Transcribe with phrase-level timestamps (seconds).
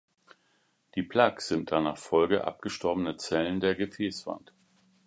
[0.95, 4.51] Die Plaques sind danach Folge abgestorbener Zellen der Gefäßwand.